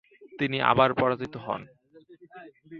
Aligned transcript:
তিনি 0.39 0.57
আবার 0.71 0.89
পরাজিত 0.93 1.33
হন। 1.37 1.61